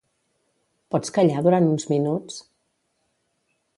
Pots 0.95 1.13
callar 1.17 1.43
durant 1.49 1.69
uns 1.75 1.85
minuts? 1.93 2.41